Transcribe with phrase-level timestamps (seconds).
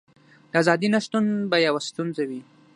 [0.51, 2.41] د ازادۍ نشتون به یوه ستونزه وي.